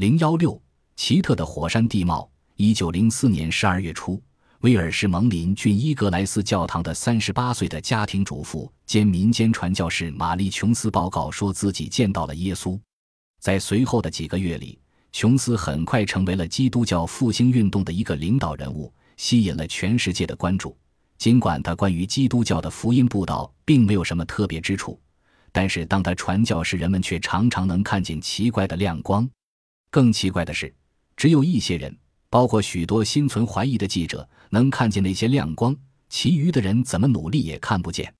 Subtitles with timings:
[0.00, 0.58] 零幺六，
[0.96, 2.26] 奇特的火山地貌。
[2.56, 4.18] 一九零四年十二月初，
[4.60, 12.80] 威尔士蒙林郡伊格莱斯教堂的三十八岁的家庭主妇兼民间传教士玛丽·琼斯报告说自己见到了耶稣。
[13.40, 14.80] 在随后的几个月里，
[15.12, 20.74] 琼斯很快成为了基督教复兴运动的一个领导人物，吸引了全世界的关注。
[21.18, 24.98] 尽管他关于基督教的福音布道并没有什么特别之处，
[25.52, 29.28] 但是当他传教时，人们却常常能看见奇怪的亮光。
[29.90, 30.72] 更奇怪的是，
[31.16, 31.96] 只有一些人。
[32.32, 35.76] 包括许多心存怀疑的记者能看见那些亮光，
[36.08, 38.14] 其余的人怎么努力也看不见。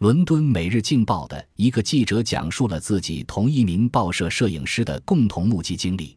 [0.00, 6.14] 伦敦《每日镜报》的一个记者讲述了自己同一名报社摄影师的共同目击经历。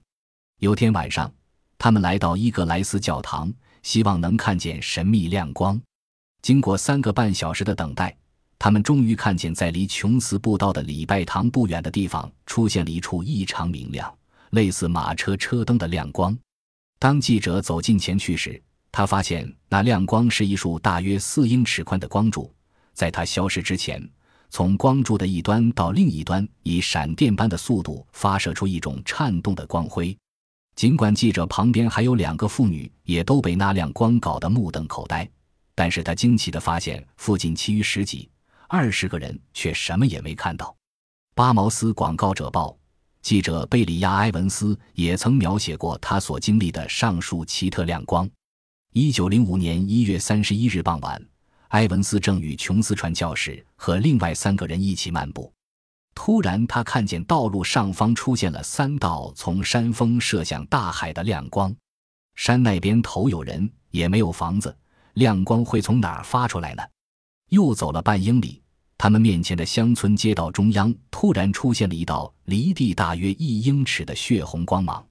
[0.59, 1.33] 有天晚上，
[1.77, 5.81] 他们来到伊格莱斯教堂，希望能看见神秘亮光。
[6.41, 8.13] 经过三个半小时的等待，
[8.57, 14.13] 他们终于看见在离琼斯布道的礼拜堂不远的地方出现了一处异常明亮、
[14.51, 16.37] 类似马车车灯的亮光。
[16.97, 22.53] 当记者走近前去时，他发现那亮光是一束大约四英尺宽的光柱。
[22.93, 24.05] 在它消失之前，
[24.49, 30.17] 从光柱的一端到另一端，以闪电般的速度发射出一种颤动的光辉。
[30.75, 35.29] 尽管记者旁边还有两个妇女，也都被那亮光搞得目瞪口呆，
[35.75, 38.29] 但是他惊奇地发现，附近其余十几、
[38.67, 40.75] 二十个人却什么也没看到。
[41.35, 42.78] 巴茅斯广告者报。
[43.21, 48.29] 记者贝里亚·埃文斯也曾描写过他所经历的上述奇特亮光。
[48.93, 51.21] 一九零五年一月三十一日傍晚，
[51.69, 55.53] 埃文斯正与琼斯传教士和另外三个人一起漫步，
[56.15, 61.75] 突然他看见道路上方出现了三道从山峰射向大海的亮光。
[62.35, 64.75] 山那边头有人，也没有房子，
[65.13, 66.81] 亮光会从哪儿发出来呢？
[67.49, 68.61] 又走了半英里。
[69.01, 75.03] 他们面前的乡村街道中央突然出现了一道离地大约一英尺的血红光芒，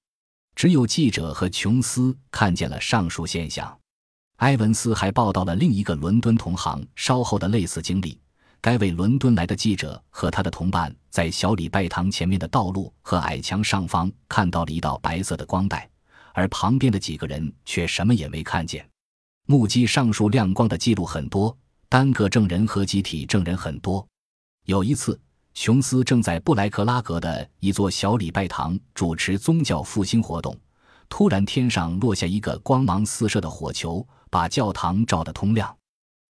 [0.54, 3.74] 只有记者和琼斯看见了上述现象。
[4.36, 8.20] 埃文斯还报道了另一个伦敦同行稍后的类似经历。
[8.60, 15.88] 该位伦敦来的记者和他的同伴在小礼拜堂前面的道路和矮墙上方看到了一道白色的光带，
[16.34, 18.86] 而旁边的几个人却什么也没看见。
[19.46, 21.56] 目击上述亮光的记录很多。
[21.90, 24.06] 单个证人和集体证人很多。
[24.66, 25.18] 有一次，
[25.54, 30.54] 琼斯正在布莱克拉格的一座小礼拜堂主持宗教复兴活动，
[31.08, 35.74] 突然天上落下一个光芒四射的火球，把教堂照得通亮。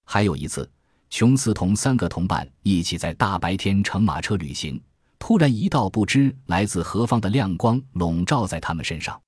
[0.04, 0.70] 还有一次，
[1.10, 4.80] 琼斯同三个同伴一起在大白天乘马车旅行，
[5.18, 9.20] 突然一道不知来自何方的亮光笼罩在他们身上，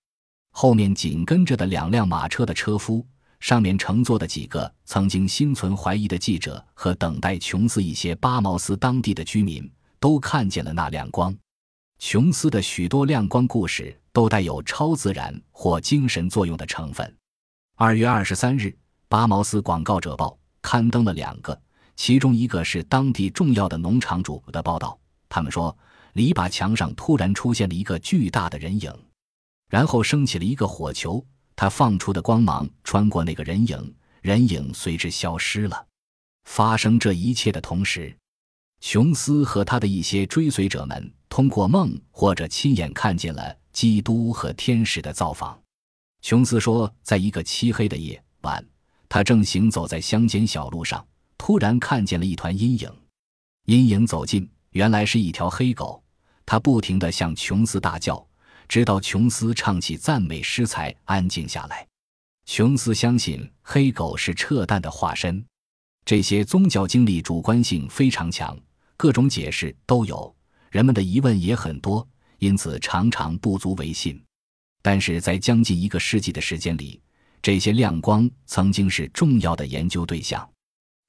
[0.53, 3.05] 后面紧跟着的两辆马车的车夫。
[3.41, 9.69] 上面乘坐的几个曾经心存怀疑的记者和等待琼斯一些巴茅斯当地的居民
[9.99, 11.35] 都看见了那亮光。
[11.99, 17.17] 琼斯的许多亮光故事都带有超自然或精神作用的成分。
[17.77, 18.67] 二月二十三日，
[19.09, 20.29] 《巴茅斯广告者报》
[20.63, 21.59] 刊登了两个，
[21.97, 24.99] 其中一个是当地重要的农场主的报道。
[25.31, 25.77] 他们说，
[26.13, 28.93] 篱笆墙上突然出现了一个巨大的人影，
[29.71, 31.25] 然后升起了一个火球。
[31.61, 35.87] 他放出的光芒穿过那个人影，人影随之消失了。
[36.45, 38.17] 发生这一切的同时，
[38.81, 45.61] 琼斯和他的一些追随者们通过梦或者亲眼看见了基督和天使的造访。
[46.23, 48.67] 琼斯说，在一个漆黑的夜晚，
[49.07, 51.07] 他正行走在乡间小路上，
[51.37, 52.91] 突然看见了一团阴影。
[53.67, 56.03] 阴影走近，原来是一条黑狗，
[56.47, 58.27] 它不停地向琼斯大叫。
[58.71, 61.85] 直到琼斯唱起赞美诗才安静下来。
[62.47, 65.45] 琼斯相信黑狗是撤弹的化身。
[66.05, 68.57] 这些宗教经历主观性非常强，
[68.97, 70.33] 各种解释都有，
[70.71, 72.07] 人们的疑问也很多，
[72.39, 74.23] 因此常常不足为信。
[74.83, 77.03] 但是在将近一个世纪的时间里，
[77.43, 80.49] 这些亮光曾经是重要的研究对象。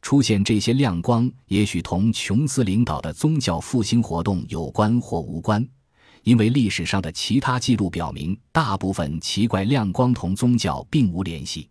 [0.01, 5.63] 出现这些亮光，也许同琼斯领导的宗教复兴活动有关或无关。
[6.23, 11.67] 因为历史上的其他记录表明，大部分奇怪亮光同宗教并无联系。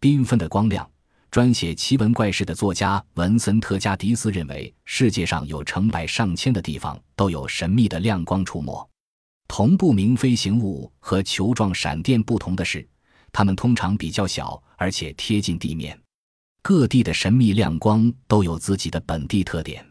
[0.00, 0.88] 缤纷的光亮，
[1.30, 8.88] 专写奇闻怪事的作家文森特·加迪斯认为，世界上有成百上千的地方都有神秘的亮光出没。
[9.46, 12.86] 同不明飞行物和球状闪电不同的是，
[13.32, 15.98] 它们通常比较小，而且贴近地面。
[16.62, 19.86] 各地的神秘亮光都有自己的本地特点。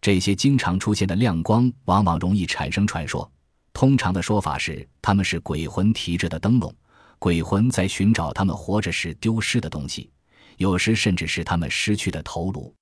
[0.00, 3.30] 这些经常出现的亮光往往容易产生传说。
[3.74, 6.72] 通常的说法是，他们是鬼魂提着的灯笼，
[7.18, 10.08] 鬼魂在寻找他们活着时丢失的东西，
[10.56, 12.72] 有时甚至是他们失去的头颅。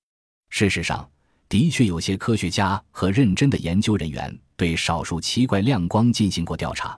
[0.51, 1.09] 事实上，
[1.49, 6.97] 的确有些科学家和认真的研究人员对少数奇怪亮光进行过调查，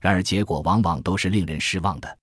[0.00, 2.18] 然而结果往往都是令人失望的。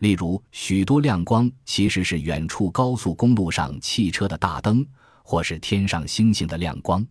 [0.00, 4.84] 例如，许多亮光其实是远处高速公路上汽车的大灯，
[5.22, 7.06] 或是天上星星的亮光。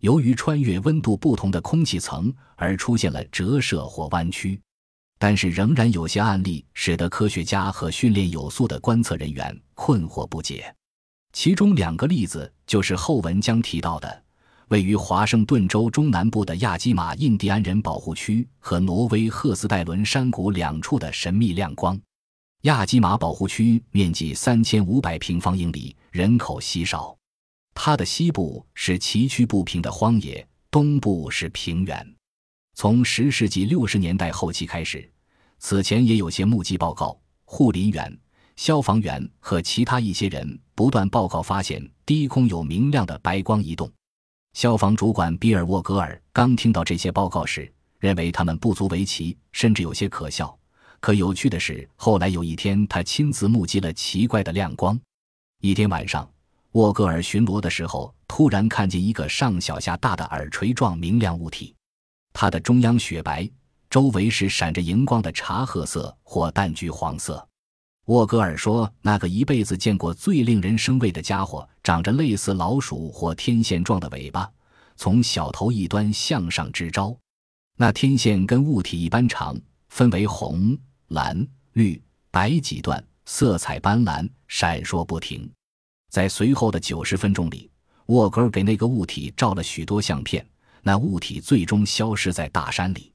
[0.00, 4.60] 由于穿越温度不同的空气层而出现了折射或弯曲，
[5.18, 10.74] 但是仍然有些案例使得科学家和训练有素的观测人员困惑不解。
[11.32, 14.22] 其中两个例子就是后文将提到的。
[14.68, 22.00] 位于华盛顿州中南部的亚基马印第安人保护区和挪威赫斯戴伦山谷两处的神秘亮光。
[22.62, 27.14] 亚基马保护区面积三千五百平方英里，人口稀少。
[27.74, 32.14] 它的西部是崎岖不平的荒野，东部是平原。
[32.74, 35.08] 从十世纪六十年代后期开始，
[35.58, 38.16] 此前也有些目击报告，护林员、
[38.56, 43.90] 消防员和其他一些人不断报告发现低空有明亮的白光移动。
[44.54, 50.56] 消防主管比尔·沃格尔刚听到这些报告时，认为他们不足为奇，甚至有些可笑。
[51.00, 54.98] 可有趣的是，后来有一天，他亲自目击了奇怪的亮光。
[55.60, 56.28] 一天晚上，
[56.74, 61.72] 沃格尔巡逻的时候，突然看见一个上小下大的耳垂状明亮物体，
[62.32, 63.48] 它的中央雪白，
[63.88, 67.46] 周围是闪着荧光的茶褐色或淡橘黄色。
[68.06, 74.50] 沃格尔说：“那个一辈子见过最令人生畏的家伙，长着类似老鼠或天线状的尾巴，
[74.96, 77.16] 从小头一端向上支招。
[77.76, 79.56] 那天线跟物体一般长，
[79.90, 80.76] 分为红、
[81.06, 85.48] 蓝、绿、白几段，色彩斑斓，闪烁不停。
[86.14, 87.68] 在随后的九十分钟里，
[88.06, 90.46] 沃格尔给那个物体照了许多相片。
[90.80, 93.12] 那物体最终消失在大山里。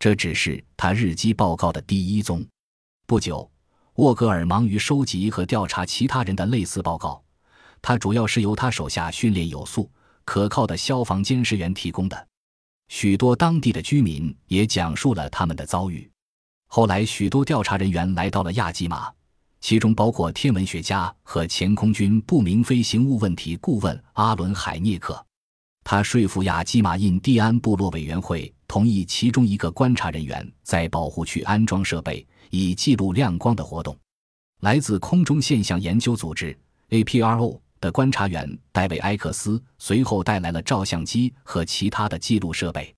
[0.00, 2.44] 这只是他日记报告的第一宗。
[3.06, 3.48] 不久。”
[3.96, 7.22] 沃格尔忙于收集和调查其他人的类似报告，
[7.80, 9.88] 他主要是由他手下训练有素、
[10.24, 12.26] 可靠的消防监视员提供的。
[12.88, 16.10] 许多当地的居民也讲述了他们的遭遇。
[16.66, 19.12] 后来，许多调查人员来到了亚基马，
[19.62, 25.24] 其中包括天文学家和前空军不明飞行物问题顾问阿伦·海涅克。
[25.82, 32.26] 他说服亚基马印第安部落委员会同意其中一个观察人员在保护区安装设备。
[32.52, 33.98] 以记录亮光的活动。
[34.60, 36.56] 来自空中现象研究组织
[36.90, 42.94] （APRO） 的观察员戴维·埃克斯随后带来了照相机和其他的记录设备。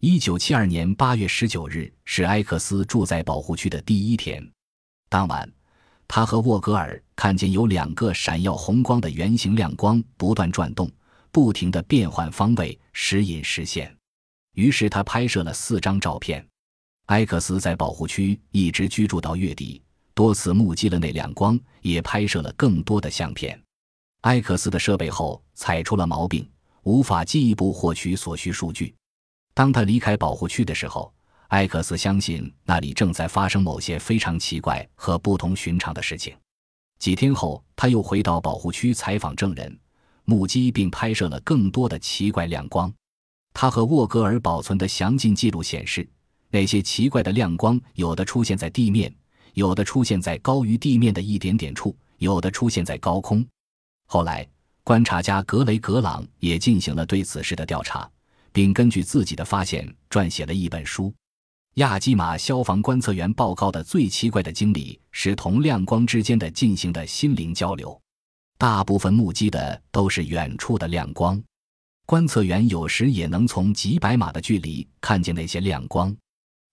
[0.00, 4.46] 一九七二年八月十九日是埃克斯住在保护区的第一天。
[5.08, 5.50] 当晚，
[6.12, 10.90] 他和沃格尔看见有两个闪耀红光的圆形亮光不断转动，
[11.30, 13.96] 不停地变换方位，时隐时现。
[14.56, 16.44] 于是他拍摄了四张照片。
[17.06, 19.80] 埃克斯在保护区一直居住到月底，
[20.12, 23.56] 多次目击了那亮光，也拍摄了更多的相片。
[24.22, 26.44] 埃克斯的设备后踩出了毛病，
[26.82, 28.92] 无法进一步获取所需数据。
[29.54, 31.14] 当他离开保护区的时候，
[31.50, 36.32] 艾克斯相信那里正在发生某些非常奇怪和不同寻常的事情。
[37.00, 39.76] 几天后，他又回到保护区采访证人，
[40.24, 42.92] 目击并拍摄了更多的奇怪亮光。
[43.52, 46.08] 他和沃格尔保存的详尽记录显示。
[46.52, 49.12] 那些奇怪的亮光，有的出现在地面，
[49.54, 53.44] 有的出现在高于地面的一点点处，有的出现在高空。
[54.06, 54.46] 后来，
[54.84, 58.08] 观察家格雷格朗也进行了对此事的调查，
[58.52, 61.08] 并根据自己的发现撰写了一本书。
[61.74, 67.98] 《亚基马消防观测员报告的最奇怪的经历是同亮光之间的进行的心灵交流。
[68.58, 71.40] 大部分目击的都是远处的亮光，
[72.06, 76.14] 观测员有时也能从几百码的距离看见那些亮光。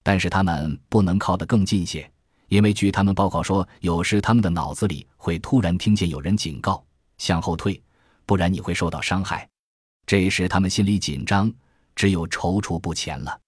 [0.04, 2.10] 但是他们不能靠得更近些，
[2.48, 6.84] 因为据他们报告说，有时他们的脑子里会突然听见有人警告
[7.20, 7.80] 向后退，
[8.26, 9.48] 不然你会受到伤害。
[10.08, 11.54] 这时他们心里紧张，
[11.96, 13.40] 只有踌躇不前了。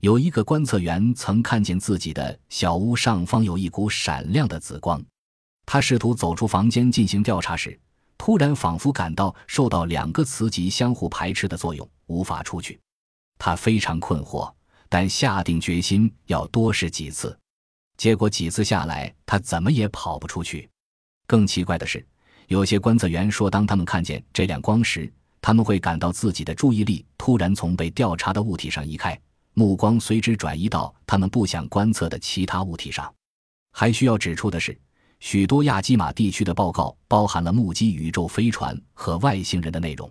[0.00, 5.04] 有一个观测员曾看见自己的小屋上方有一股闪亮的紫光，
[5.66, 7.78] 他试图走出房间进行调查时，
[8.16, 12.78] 突然仿佛感到受到两个磁极相互排斥的作用，无法出去。
[13.38, 14.52] 他非常困惑。
[14.90, 17.38] 但下定决心要多试几次，
[17.98, 20.66] 结果几次下来，他怎么也跑不出去。
[21.26, 22.02] 更奇怪的是，
[22.46, 25.12] 有些观测员说，当他们看见这亮光时，
[25.42, 29.20] 他们会感到自己的注意力突然从被调查的物体上移开，
[29.58, 33.12] 目光随之转移到他们不想观测的其他物体上。
[33.72, 34.78] 还需要指出的是，
[35.18, 40.08] 许多亚基马地区的报告包含了目击宇宙飞船和外星人的内容，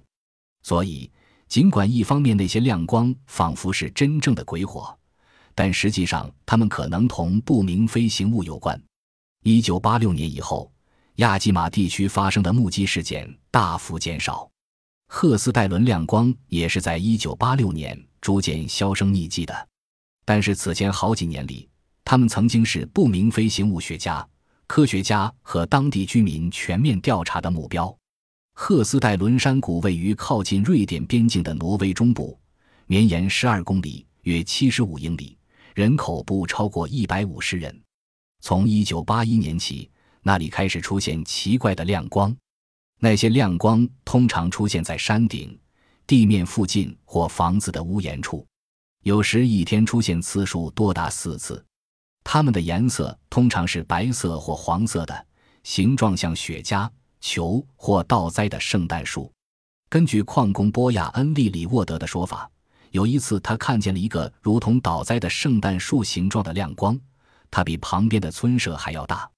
[0.64, 1.10] 所以。
[1.48, 4.94] 尽管一方面那些亮光仿佛是真正的鬼火，
[5.56, 8.78] 但实际上它们可能同不明飞行物有关。
[9.46, 10.70] 一九八六年以后，
[11.16, 14.52] 亚基马地区发生的目击事件大幅减少，
[15.08, 19.68] 赫斯戴伦亮光也是在一九八六年逐渐销声匿迹的。
[20.26, 21.70] 但是此前好几年里，
[22.04, 24.28] 他们曾经是不明飞行物学家、
[24.66, 27.96] 科学家和当地居民全面调查的目标。
[28.54, 32.40] 赫斯戴伦山谷位于靠近瑞典边境的挪威中部，
[32.88, 35.38] 绵延十二公里，约七十五英里，
[35.76, 37.80] 人口不超过一百五十人。
[38.42, 39.90] 从一九八一年起，
[40.24, 42.36] 那里开始出现奇怪的亮光。
[43.00, 45.56] 那些亮光通常出现在山顶、
[46.08, 48.48] 地面附近或房子的屋檐处，
[49.04, 51.62] 有时一天出现次数多达四次。
[52.24, 55.28] 它们的颜色通常是白色或黄色的，
[55.64, 59.30] 形状像雪茄球或倒栽的圣诞树。
[59.90, 62.50] 根据矿工波亚恩·利里沃德的说法，
[62.92, 66.98] 有一次他看见了一个如同倒栽的圣诞树形状的亮光，
[67.52, 69.30] 它比旁边的村舍还要大。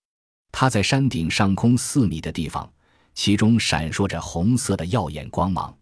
[0.51, 2.71] 它在山顶上空四米的地方。
[3.15, 5.75] 其中闪烁着红色的耀眼光芒，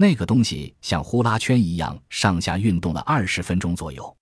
[0.00, 4.16] 那个东西像呼啦圈一样上下运动了二十分钟左右。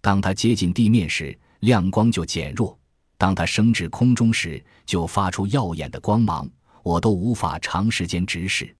[0.00, 2.74] 当它接近地面时，亮光就减弱；
[3.18, 6.48] 当它升至空中时，就发出耀眼的光芒，
[6.82, 8.74] 我都无法长时间直视。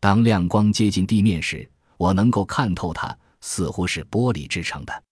[0.00, 5.04] 当亮光接近地面时，我能够看透它，似乎是玻璃制成的。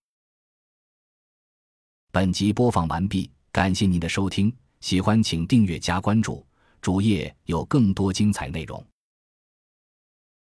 [2.11, 6.45] 本集播放完毕，感谢您的收听，喜欢请订阅加关注。
[6.81, 8.85] 主页有更多精彩内容。